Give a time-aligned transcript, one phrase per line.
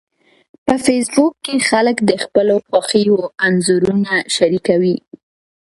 [0.65, 4.95] په فېسبوک کې خلک د خپلو خوښیو انځورونه شریکوي